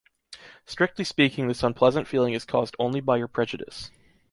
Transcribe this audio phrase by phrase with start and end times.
[0.65, 3.91] Strictly speaking this unpleasant feeling is caused only by your prejudice.